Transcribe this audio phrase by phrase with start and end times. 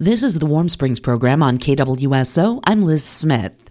[0.00, 2.60] This is the Warm Springs program on KWSO.
[2.64, 3.70] I'm Liz Smith.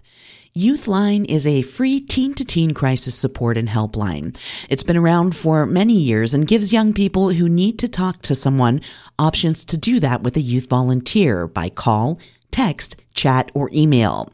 [0.56, 4.34] Youthline is a free teen to teen crisis support and helpline.
[4.70, 8.34] It's been around for many years and gives young people who need to talk to
[8.34, 8.80] someone
[9.18, 12.18] options to do that with a youth volunteer by call,
[12.50, 14.32] text, chat, or email.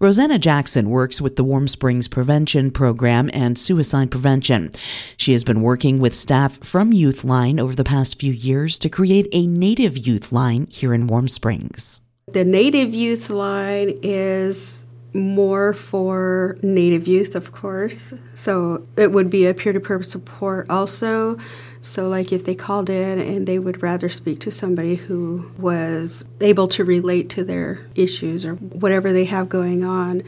[0.00, 4.70] Rosanna Jackson works with the Warm Springs Prevention Program and Suicide Prevention.
[5.16, 9.28] She has been working with staff from Youthline over the past few years to create
[9.32, 12.00] a native youth line here in Warm Springs.
[12.32, 18.14] The native youth line is more for Native youth, of course.
[18.34, 21.38] So it would be a peer to peer support also.
[21.80, 26.28] So, like if they called in and they would rather speak to somebody who was
[26.40, 30.22] able to relate to their issues or whatever they have going on,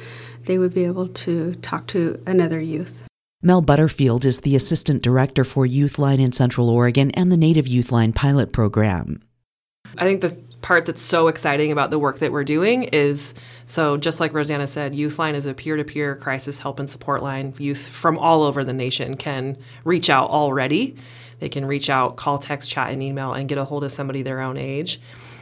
[0.45, 3.03] they would be able to talk to another youth.
[3.43, 8.15] Mel Butterfield is the Assistant Director for Youthline in Central Oregon and the Native Youthline
[8.15, 9.23] Pilot Program.
[9.97, 13.35] I think the part that's so exciting about the work that we're doing is
[13.67, 17.55] so just like Rosanna said, Youthline is a peer-to-peer crisis help and support line.
[17.59, 20.97] Youth from all over the nation can reach out already.
[21.39, 24.23] They can reach out, call, text, chat, and email, and get a hold of somebody
[24.23, 25.01] their own age.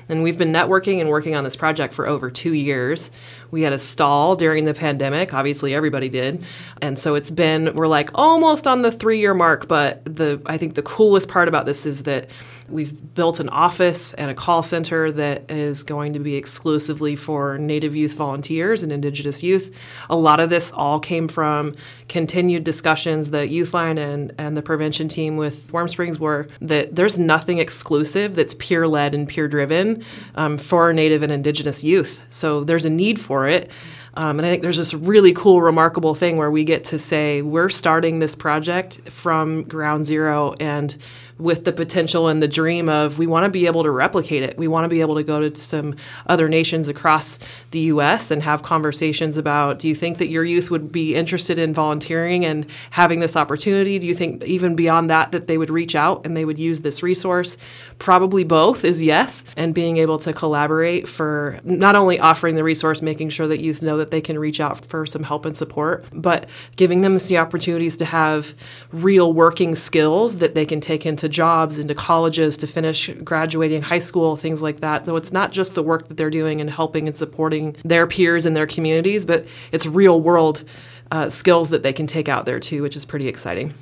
[0.08, 3.10] And we've been networking and working on this project for over two years.
[3.50, 5.34] We had a stall during the pandemic.
[5.34, 6.44] Obviously, everybody did.
[6.80, 9.68] And so it's been, we're like almost on the three year mark.
[9.68, 12.30] But the, I think the coolest part about this is that
[12.68, 17.56] We've built an office and a call center that is going to be exclusively for
[17.56, 19.74] Native youth volunteers and Indigenous youth.
[20.10, 21.74] A lot of this all came from
[22.08, 27.18] continued discussions that Youthline and, and the prevention team with Warm Springs were that there's
[27.18, 32.24] nothing exclusive that's peer led and peer driven um, for Native and Indigenous youth.
[32.28, 33.70] So there's a need for it.
[34.14, 37.40] Um, and I think there's this really cool, remarkable thing where we get to say
[37.40, 40.96] we're starting this project from ground zero and
[41.38, 44.58] with the potential and the dream of we want to be able to replicate it.
[44.58, 45.94] We want to be able to go to some
[46.26, 47.38] other nations across
[47.70, 51.58] the US and have conversations about do you think that your youth would be interested
[51.58, 53.98] in volunteering and having this opportunity?
[53.98, 56.80] Do you think even beyond that that they would reach out and they would use
[56.80, 57.56] this resource?
[57.98, 63.02] Probably both is yes, and being able to collaborate for not only offering the resource,
[63.02, 66.04] making sure that youth know that they can reach out for some help and support,
[66.12, 68.54] but giving them the opportunities to have
[68.92, 73.98] real working skills that they can take into jobs, into colleges, to finish graduating high
[73.98, 75.06] school, things like that.
[75.06, 78.46] So it's not just the work that they're doing and helping and supporting their peers
[78.46, 80.64] and their communities, but it's real world
[81.10, 83.74] uh, skills that they can take out there too, which is pretty exciting.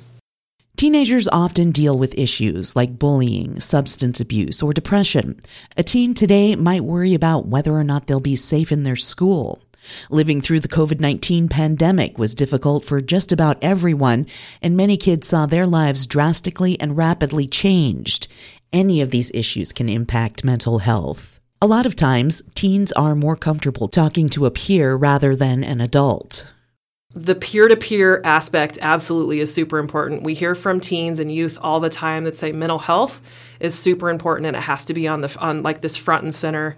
[0.77, 5.39] Teenagers often deal with issues like bullying, substance abuse, or depression.
[5.75, 9.63] A teen today might worry about whether or not they'll be safe in their school.
[10.09, 14.25] Living through the COVID 19 pandemic was difficult for just about everyone,
[14.61, 18.27] and many kids saw their lives drastically and rapidly changed.
[18.73, 21.39] Any of these issues can impact mental health.
[21.61, 25.81] A lot of times, teens are more comfortable talking to a peer rather than an
[25.81, 26.47] adult
[27.17, 30.21] the peer to peer aspect absolutely is super important.
[30.21, 33.21] We hear from teens and youth all the time that say mental health
[33.59, 36.35] is super important and it has to be on the on like this front and
[36.35, 36.77] center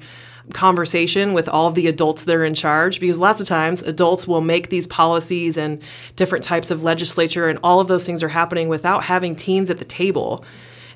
[0.53, 4.27] conversation with all of the adults that are in charge because lots of times adults
[4.27, 5.81] will make these policies and
[6.15, 9.77] different types of legislature and all of those things are happening without having teens at
[9.77, 10.43] the table.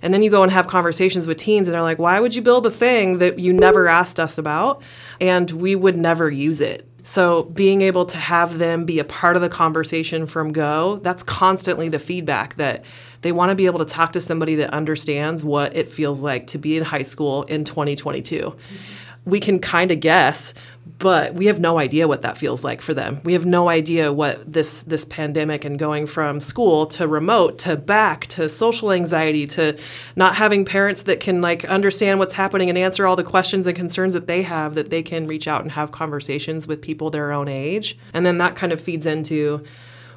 [0.01, 2.41] And then you go and have conversations with teens and they're like, "Why would you
[2.41, 4.81] build a thing that you never asked us about?"
[5.21, 9.35] And we would never use it so being able to have them be a part
[9.35, 12.83] of the conversation from go, that's constantly the feedback that
[13.21, 16.47] they want to be able to talk to somebody that understands what it feels like
[16.47, 18.39] to be in high school in 2022.
[18.39, 19.02] Mm-hmm.
[19.25, 20.53] We can kind of guess
[20.99, 23.19] but we have no idea what that feels like for them.
[23.23, 27.75] We have no idea what this this pandemic and going from school to remote to
[27.75, 29.77] back to social anxiety to
[30.15, 33.75] not having parents that can like understand what's happening and answer all the questions and
[33.75, 37.31] concerns that they have that they can reach out and have conversations with people their
[37.31, 37.97] own age.
[38.13, 39.63] And then that kind of feeds into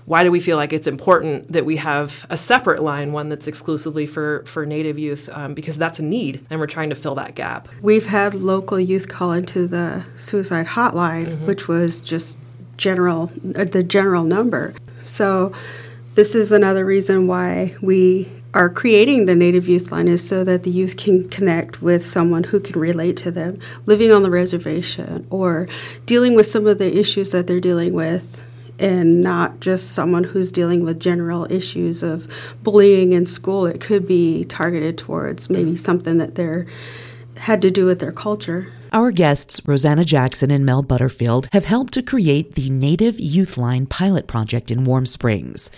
[0.07, 3.49] why do we feel like it's important that we have a separate line, one that's
[3.49, 5.29] exclusively for, for Native youth?
[5.33, 7.69] Um, because that's a need, and we're trying to fill that gap.
[7.83, 11.47] We've had local youth call into the suicide hotline, mm-hmm.
[11.47, 12.39] which was just
[12.77, 14.75] general, uh, the general number.
[15.03, 15.53] So,
[16.15, 20.63] this is another reason why we are creating the Native Youth Line is so that
[20.63, 25.27] the youth can connect with someone who can relate to them living on the reservation
[25.29, 25.69] or
[26.07, 28.46] dealing with some of the issues that they're dealing with
[28.79, 32.27] and not just someone who's dealing with general issues of
[32.63, 33.67] bullying in school.
[33.67, 36.67] It could be targeted towards maybe something that they're
[37.39, 38.73] had to do with their culture.
[38.93, 43.87] Our guests, Rosanna Jackson and Mel Butterfield, have helped to create the Native Youth Line
[43.87, 45.71] pilot project in Warm Springs.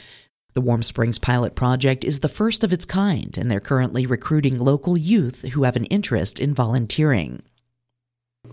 [0.54, 4.58] The Warm Springs pilot project is the first of its kind, and they're currently recruiting
[4.58, 7.42] local youth who have an interest in volunteering.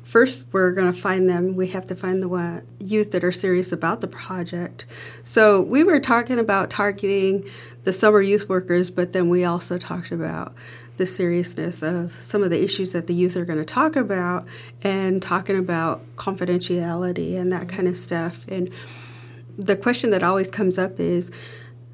[0.04, 1.56] First, we're going to find them.
[1.56, 4.86] We have to find the one, youth that are serious about the project.
[5.24, 7.44] So, we were talking about targeting
[7.84, 10.54] the summer youth workers, but then we also talked about
[10.98, 14.46] the seriousness of some of the issues that the youth are going to talk about
[14.84, 18.46] and talking about confidentiality and that kind of stuff.
[18.48, 18.70] And
[19.58, 21.32] the question that always comes up is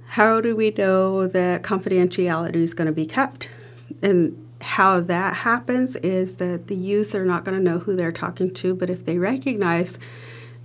[0.10, 3.50] how do we know that confidentiality is going to be kept?
[4.02, 8.12] And how that happens is that the youth are not going to know who they're
[8.12, 10.00] talking to, but if they recognize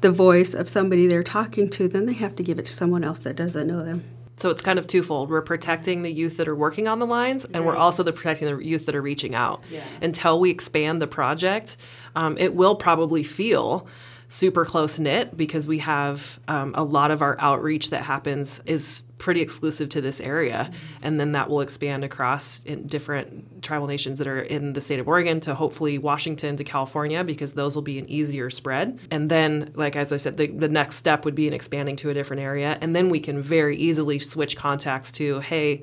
[0.01, 3.03] the voice of somebody they're talking to, then they have to give it to someone
[3.05, 4.05] else that doesn't know them.
[4.37, 5.31] So it's kind of twofold.
[5.31, 8.55] We're protecting the youth that are working on the lines, and we're also the protecting
[8.55, 9.63] the youth that are reaching out.
[9.71, 9.83] Yeah.
[10.03, 11.79] Until we expand the project,
[12.15, 13.89] um, it will probably feel
[14.29, 19.05] super close knit because we have um, a lot of our outreach that happens is
[19.19, 20.71] pretty exclusive to this area
[21.03, 25.09] and then that will expand across different tribal nations that are in the state of
[25.09, 29.73] oregon to hopefully washington to california because those will be an easier spread and then
[29.75, 32.43] like as i said the, the next step would be in expanding to a different
[32.43, 35.83] area and then we can very easily switch contacts to hey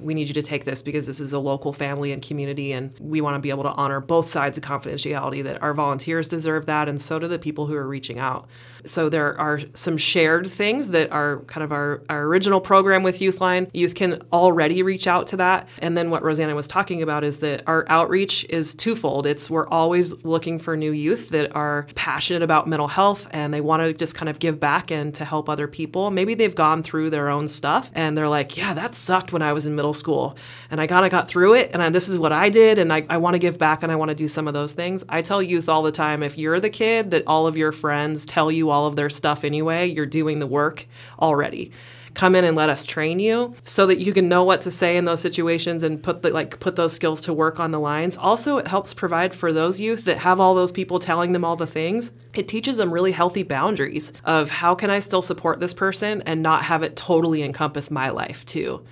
[0.00, 2.94] we need you to take this because this is a local family and community, and
[3.00, 5.42] we want to be able to honor both sides of confidentiality.
[5.42, 8.46] That our volunteers deserve that, and so do the people who are reaching out.
[8.86, 13.18] So there are some shared things that are kind of our, our original program with
[13.18, 13.68] Youthline.
[13.72, 15.68] Youth can already reach out to that.
[15.78, 19.26] And then what Rosanna was talking about is that our outreach is twofold.
[19.26, 23.60] It's we're always looking for new youth that are passionate about mental health and they
[23.60, 26.10] want to just kind of give back and to help other people.
[26.10, 29.52] Maybe they've gone through their own stuff and they're like, yeah, that sucked when I
[29.52, 30.36] was in middle school
[30.70, 32.92] and I kind of got through it and I, this is what I did and
[32.92, 35.04] I, I want to give back and I want to do some of those things.
[35.08, 38.26] I tell youth all the time if you're the kid that all of your friends
[38.26, 40.86] tell you all of their stuff anyway, you're doing the work
[41.20, 41.72] already
[42.14, 44.96] come in and let us train you so that you can know what to say
[44.96, 48.16] in those situations and put the, like put those skills to work on the lines.
[48.16, 51.56] Also, it helps provide for those youth that have all those people telling them all
[51.56, 52.12] the things.
[52.34, 56.42] It teaches them really healthy boundaries of how can I still support this person and
[56.42, 58.84] not have it totally encompass my life too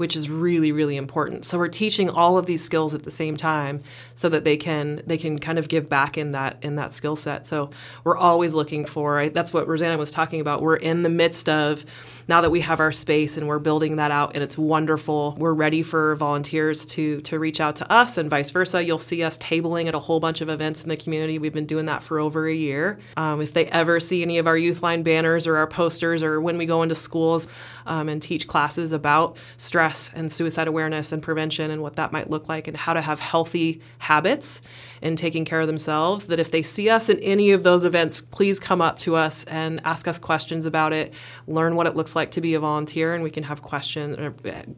[0.00, 1.44] which is really really important.
[1.44, 3.82] So we're teaching all of these skills at the same time
[4.14, 7.16] so that they can they can kind of give back in that in that skill
[7.16, 7.46] set.
[7.46, 7.68] So
[8.02, 10.62] we're always looking for that's what Rosanna was talking about.
[10.62, 11.84] We're in the midst of
[12.28, 15.52] now that we have our space and we're building that out and it's wonderful, we're
[15.52, 18.82] ready for volunteers to to reach out to us and vice versa.
[18.82, 21.38] You'll see us tabling at a whole bunch of events in the community.
[21.38, 22.98] We've been doing that for over a year.
[23.18, 26.40] Um, if they ever see any of our youth line banners or our posters or
[26.40, 27.48] when we go into schools
[27.84, 32.30] um, and teach classes about stress and suicide awareness and prevention and what that might
[32.30, 34.62] look like and how to have healthy habits
[35.02, 38.20] in taking care of themselves, that if they see us in any of those events,
[38.20, 41.12] please come up to us and ask us questions about it,
[41.46, 44.18] learn what it looks like to be a volunteer, and we can have questions,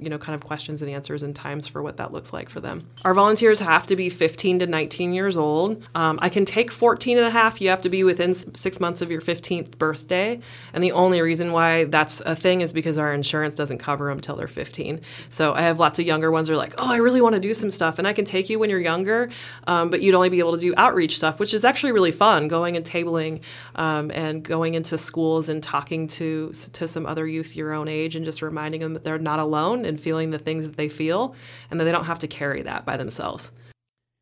[0.00, 2.60] you know, kind of questions and answers and times for what that looks like for
[2.60, 2.88] them.
[3.04, 5.82] Our volunteers have to be 15 to 19 years old.
[5.94, 7.60] Um, I can take 14 and a half.
[7.60, 10.40] You have to be within six months of your 15th birthday.
[10.72, 14.20] And the only reason why that's a thing is because our insurance doesn't cover them
[14.20, 15.00] till they're 15.
[15.28, 17.40] So I have lots of younger ones who are like, oh, I really want to
[17.40, 17.98] do some stuff.
[17.98, 19.30] And I can take you when you're younger,
[19.66, 22.12] um, but you you'd only be able to do outreach stuff, which is actually really
[22.12, 23.41] fun, going and tabling
[23.75, 28.14] um, and going into schools and talking to to some other youth your own age
[28.14, 31.35] and just reminding them that they're not alone and feeling the things that they feel
[31.70, 33.53] and that they don't have to carry that by themselves.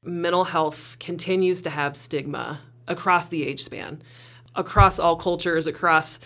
[0.05, 4.01] Mental health continues to have stigma across the age span
[4.61, 6.21] across all cultures, across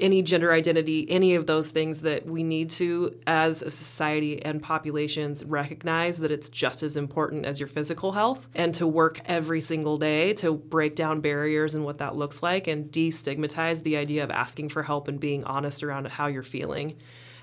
[0.00, 4.62] any gender identity, any of those things that we need to, as a society and
[4.62, 9.60] populations, recognize that it's just as important as your physical health and to work every
[9.60, 14.24] single day to break down barriers and what that looks like and destigmatize the idea
[14.24, 16.96] of asking for help and being honest around how you're feeling.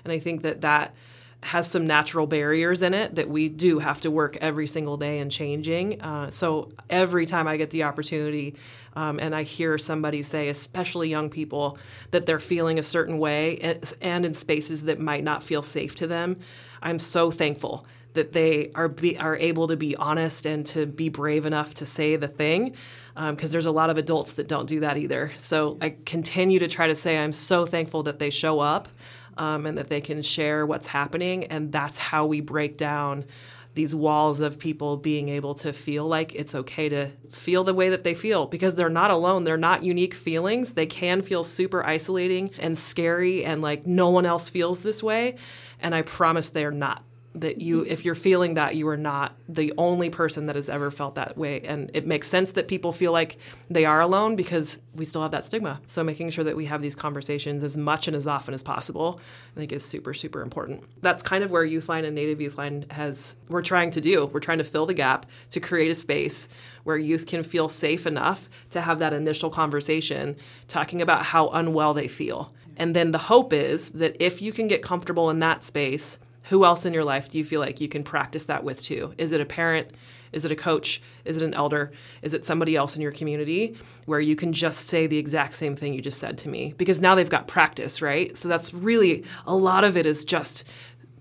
[0.04, 0.94] And I think that that
[1.42, 5.18] has some natural barriers in it that we do have to work every single day
[5.18, 6.00] and changing.
[6.00, 8.54] Uh, so every time I get the opportunity
[8.94, 11.78] um, and I hear somebody say, especially young people,
[12.12, 13.58] that they're feeling a certain way
[14.00, 16.38] and, in spaces that might not feel safe to them,
[16.80, 21.08] I'm so thankful that they are be, are able to be honest and to be
[21.08, 22.76] brave enough to say the thing
[23.14, 25.32] because um, there's a lot of adults that don't do that either.
[25.36, 28.88] So I continue to try to say I'm so thankful that they show up
[29.36, 31.44] um, and that they can share what's happening.
[31.44, 33.24] And that's how we break down
[33.74, 37.88] these walls of people being able to feel like it's okay to feel the way
[37.88, 39.44] that they feel because they're not alone.
[39.44, 40.72] They're not unique feelings.
[40.72, 45.36] They can feel super isolating and scary and like no one else feels this way.
[45.80, 47.02] And I promise they're not.
[47.34, 50.90] That you if you're feeling that you are not the only person that has ever
[50.90, 51.60] felt that way.
[51.62, 53.38] And it makes sense that people feel like
[53.70, 55.80] they are alone because we still have that stigma.
[55.86, 59.20] So making sure that we have these conversations as much and as often as possible
[59.56, 60.84] i think is super super important.
[61.02, 64.26] That's kind of where youthline and native youthline has we're trying to do.
[64.26, 66.48] We're trying to fill the gap to create a space
[66.84, 70.36] where youth can feel safe enough to have that initial conversation
[70.68, 72.52] talking about how unwell they feel.
[72.76, 76.64] And then the hope is that if you can get comfortable in that space who
[76.64, 79.14] else in your life do you feel like you can practice that with too?
[79.18, 79.90] Is it a parent?
[80.32, 81.02] Is it a coach?
[81.24, 81.92] Is it an elder?
[82.22, 85.76] Is it somebody else in your community where you can just say the exact same
[85.76, 86.74] thing you just said to me?
[86.76, 88.36] Because now they've got practice, right?
[88.36, 90.68] So that's really a lot of it is just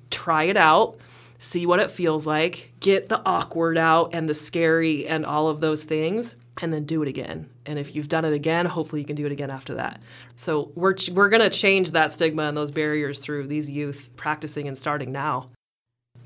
[0.10, 0.98] try it out,
[1.38, 5.60] see what it feels like, get the awkward out and the scary and all of
[5.60, 7.50] those things, and then do it again.
[7.65, 10.01] And if you've done it again, hopefully you can do it again after that.
[10.36, 14.68] So we're we're going to change that stigma and those barriers through these youth practicing
[14.68, 15.50] and starting now.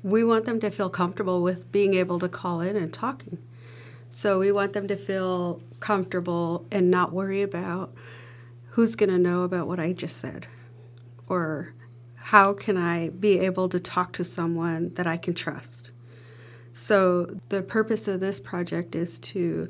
[0.02, 3.38] We want them to feel comfortable with being able to call in and talking.
[4.08, 7.92] So we want them to feel comfortable and not worry about
[8.70, 10.46] who's going to know about what I just said
[11.28, 11.74] or
[12.14, 15.90] how can I be able to talk to someone that I can trust.
[16.72, 19.68] So the purpose of this project is to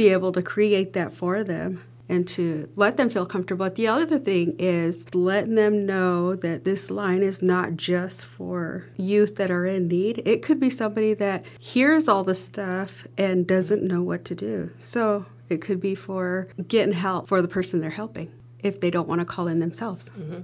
[0.00, 3.66] be able to create that for them and to let them feel comfortable.
[3.66, 8.86] But the other thing is letting them know that this line is not just for
[8.96, 10.22] youth that are in need.
[10.24, 14.70] It could be somebody that hears all the stuff and doesn't know what to do.
[14.78, 19.06] So it could be for getting help for the person they're helping if they don't
[19.06, 20.08] want to call in themselves.
[20.08, 20.40] Mm-hmm.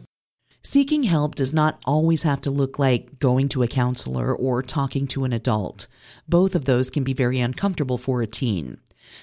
[0.63, 5.07] Seeking help does not always have to look like going to a counselor or talking
[5.07, 5.87] to an adult.
[6.29, 8.79] Both of those can be very uncomfortable for a teen.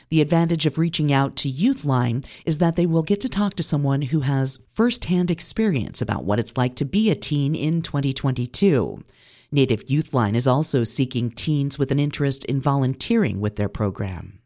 [0.10, 3.64] The advantage of reaching out to Youthline is that they will get to talk to
[3.64, 9.04] someone who has firsthand experience about what it's like to be a teen in 2022.
[9.52, 14.40] Native Youthline is also seeking teens with an interest in volunteering with their program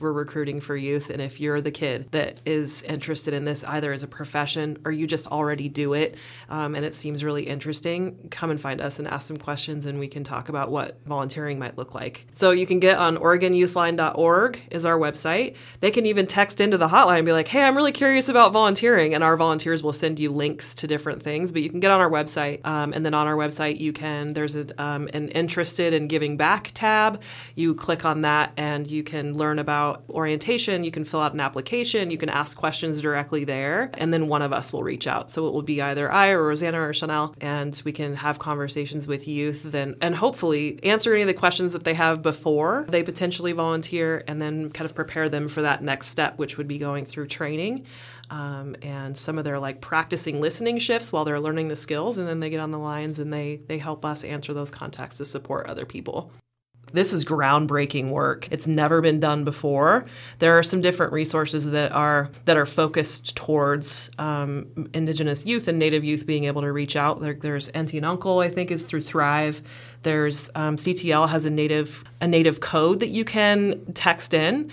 [0.00, 1.10] we're recruiting for youth.
[1.10, 4.92] And if you're the kid that is interested in this either as a profession or
[4.92, 6.16] you just already do it
[6.48, 9.98] um, and it seems really interesting, come and find us and ask some questions and
[9.98, 12.26] we can talk about what volunteering might look like.
[12.34, 15.56] So you can get on OregonYouthline.org is our website.
[15.80, 18.52] They can even text into the hotline and be like, hey, I'm really curious about
[18.52, 19.14] volunteering.
[19.14, 21.52] And our volunteers will send you links to different things.
[21.52, 22.64] But you can get on our website.
[22.64, 26.36] Um, and then on our website, you can, there's a, um, an interested in giving
[26.36, 27.20] back tab.
[27.54, 31.34] You click on that and you can learn about about orientation, you can fill out
[31.34, 35.06] an application, you can ask questions directly there, and then one of us will reach
[35.06, 35.30] out.
[35.30, 39.08] So it will be either I or Rosanna or Chanel, and we can have conversations
[39.08, 43.02] with youth then and hopefully answer any of the questions that they have before they
[43.02, 46.78] potentially volunteer and then kind of prepare them for that next step, which would be
[46.78, 47.84] going through training.
[48.30, 52.28] Um, and some of their like practicing listening shifts while they're learning the skills and
[52.28, 55.24] then they get on the lines and they they help us answer those contacts to
[55.24, 56.30] support other people
[56.92, 58.48] this is groundbreaking work.
[58.50, 60.06] It's never been done before.
[60.38, 65.78] There are some different resources that are that are focused towards um, Indigenous youth and
[65.78, 67.20] Native youth being able to reach out.
[67.20, 69.62] There, there's Auntie and Uncle, I think, is through Thrive.
[70.02, 74.70] There's um, CTL has a native a native code that you can text in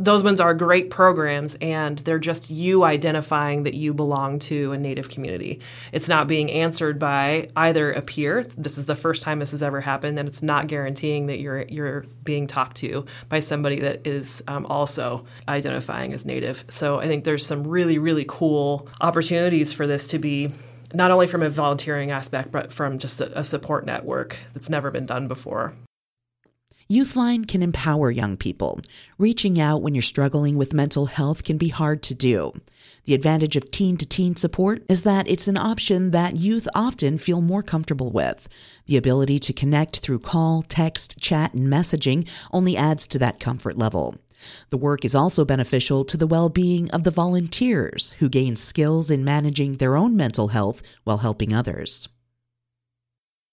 [0.00, 4.78] those ones are great programs and they're just you identifying that you belong to a
[4.78, 5.60] native community.
[5.92, 8.42] It's not being answered by either a peer.
[8.42, 11.62] This is the first time this has ever happened and it's not guaranteeing that you're
[11.68, 16.64] you're being talked to by somebody that is um, also identifying as native.
[16.68, 20.52] So i think there's some really really cool opportunities for this to be
[20.92, 24.90] not only from a volunteering aspect but from just a, a support network that's never
[24.90, 25.74] been done before
[26.90, 28.80] Youthline can empower young people.
[29.16, 32.52] Reaching out when you're struggling with mental health can be hard to do.
[33.04, 37.16] The advantage of teen to teen support is that it's an option that youth often
[37.16, 38.48] feel more comfortable with.
[38.86, 43.78] The ability to connect through call, text, chat, and messaging only adds to that comfort
[43.78, 44.16] level.
[44.70, 49.12] The work is also beneficial to the well being of the volunteers who gain skills
[49.12, 52.08] in managing their own mental health while helping others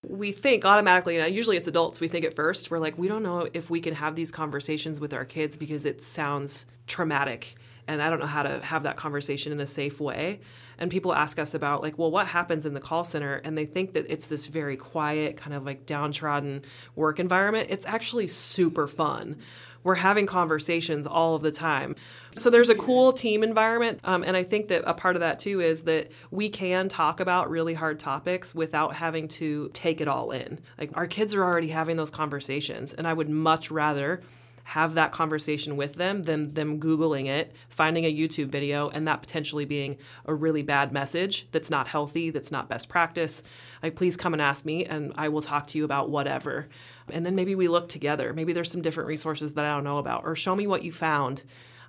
[0.04, 3.24] we think automatically, and usually it's adults, we think at first, we're like, we don't
[3.24, 7.56] know if we can have these conversations with our kids because it sounds traumatic.
[7.88, 10.42] And I don't know how to have that conversation in a safe way.
[10.78, 13.36] And people ask us about, like, well, what happens in the call center?
[13.36, 16.64] And they think that it's this very quiet, kind of like downtrodden
[16.96, 17.70] work environment.
[17.72, 19.38] It's actually super fun.
[19.84, 21.96] We're having conversations all of the time
[22.38, 24.00] so there's a cool team environment.
[24.04, 27.20] Um, and I think that a part of that too is that we can talk
[27.20, 30.60] about really hard topics without having to take it all in.
[30.78, 34.22] Like our kids are already having those conversations, and I would much rather
[34.68, 39.22] have that conversation with them than them Googling it, finding a YouTube video, and that
[39.22, 43.44] potentially being a really bad message that's not healthy, that's not best practice.
[43.82, 46.68] Like, please come and ask me, and I will talk to you about whatever.
[47.10, 48.34] And then maybe we look together.
[48.34, 50.92] Maybe there's some different resources that I don't know about, or show me what you
[50.92, 51.44] found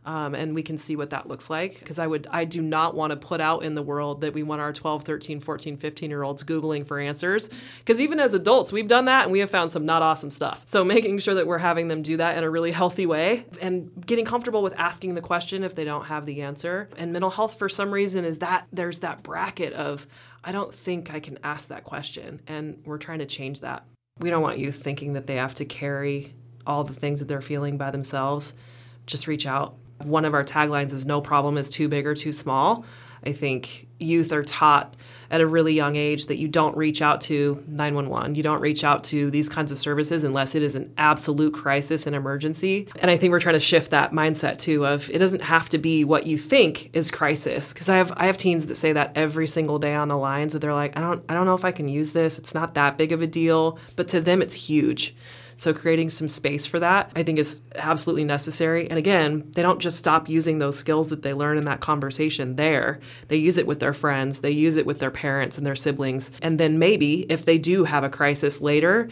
[0.05, 1.79] um, and we can see what that looks like.
[1.79, 4.43] Because i would i do not want to put out in the world that we
[4.43, 7.49] want our 12 13 14 15 year olds googling for answers.
[7.79, 10.63] Because even as adults we've done that and we have found some not awesome stuff.
[10.67, 13.91] So making sure that we're having them do that in a really healthy way and
[14.07, 16.89] getting comfortable with asking the question if they don't have the answer.
[16.97, 20.07] And mental health for some reason is that there's that bracket of
[20.45, 23.85] i don't think i can ask that question and we're trying to change that.
[24.19, 26.35] We don't want youth thinking that they have to carry
[26.67, 28.55] all the things that they're feeling by themselves.
[29.07, 32.33] Just reach out one of our taglines is no problem is too big or too
[32.33, 32.85] small.
[33.25, 34.95] I think youth are taught
[35.31, 38.35] at a really young age that you don't reach out to 911.
[38.35, 42.07] You don't reach out to these kinds of services unless it is an absolute crisis
[42.07, 42.89] and emergency.
[43.01, 45.79] And I think we're trying to shift that mindset too of it doesn't have to
[45.79, 49.13] be what you think is crisis because I have I have teens that say that
[49.15, 51.65] every single day on the lines that they're like I don't I don't know if
[51.65, 52.39] I can use this.
[52.39, 55.15] It's not that big of a deal, but to them it's huge.
[55.59, 58.89] So creating some space for that, I think, is absolutely necessary.
[58.89, 62.55] And again, they don't just stop using those skills that they learn in that conversation
[62.55, 63.01] there.
[63.27, 66.31] They use it with their friends, they use it with their parents and their siblings.
[66.43, 69.09] And then maybe if they do have a crisis later,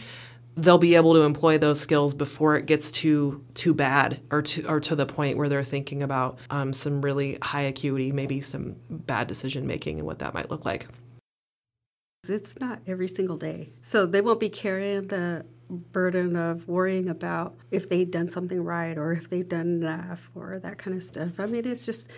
[0.55, 4.65] they'll be able to employ those skills before it gets too too bad or to
[4.69, 8.77] or to the point where they're thinking about um, some really high acuity, maybe some
[8.89, 10.87] bad decision making and what that might look like.
[12.29, 17.55] It's not every single day, so they won't be carrying the burden of worrying about
[17.71, 21.39] if they've done something right or if they've done enough or that kind of stuff.
[21.39, 22.11] I mean, it's just,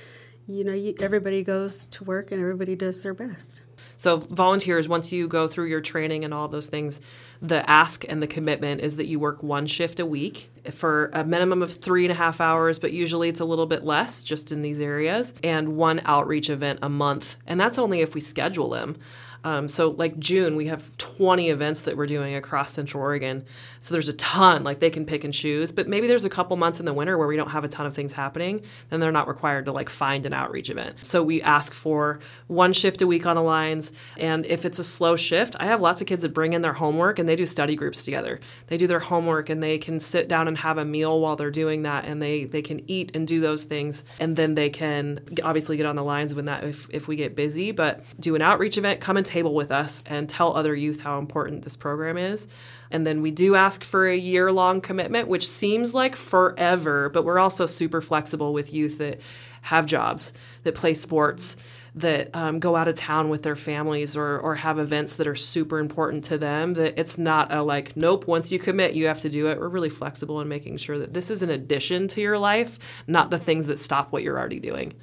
[0.47, 3.61] you know, you, everybody goes to work and everybody does their best.
[3.97, 7.01] So, volunteers, once you go through your training and all those things,
[7.41, 11.25] the ask and the commitment is that you work one shift a week for a
[11.25, 14.53] minimum of three and a half hours, but usually it's a little bit less just
[14.53, 17.35] in these areas, and one outreach event a month.
[17.45, 18.95] And that's only if we schedule them.
[19.43, 23.45] Um, so, like June, we have 20 events that we're doing across Central Oregon.
[23.81, 25.71] So, there's a ton, like they can pick and choose.
[25.71, 27.85] But maybe there's a couple months in the winter where we don't have a ton
[27.85, 30.97] of things happening, then they're not required to like find an outreach event.
[31.03, 33.91] So, we ask for one shift a week on the lines.
[34.17, 36.73] And if it's a slow shift, I have lots of kids that bring in their
[36.73, 38.39] homework and they do study groups together.
[38.67, 41.51] They do their homework and they can sit down and have a meal while they're
[41.51, 44.03] doing that and they, they can eat and do those things.
[44.19, 47.35] And then they can obviously get on the lines when that, if, if we get
[47.35, 50.99] busy, but do an outreach event, come and table with us and tell other youth
[50.99, 52.47] how important this program is.
[52.91, 57.23] And then we do ask for a year long commitment, which seems like forever, but
[57.23, 59.21] we're also super flexible with youth that
[59.61, 61.55] have jobs, that play sports,
[61.95, 65.35] that um, go out of town with their families or, or have events that are
[65.35, 66.73] super important to them.
[66.73, 69.59] That it's not a like, nope, once you commit, you have to do it.
[69.59, 73.31] We're really flexible in making sure that this is an addition to your life, not
[73.31, 74.93] the things that stop what you're already doing.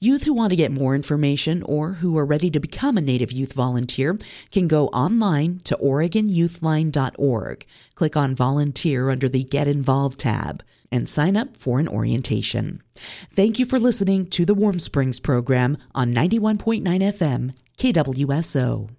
[0.00, 3.32] Youth who want to get more information or who are ready to become a Native
[3.32, 4.16] Youth Volunteer
[4.52, 11.36] can go online to OregonYouthLine.org, click on Volunteer under the Get Involved tab, and sign
[11.36, 12.80] up for an orientation.
[13.34, 18.90] Thank you for listening to the Warm Springs program on 91.9 FM, KWSO.